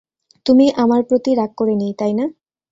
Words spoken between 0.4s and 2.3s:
তুমি আমার প্রতি রাগ করে নেই, তাইনা?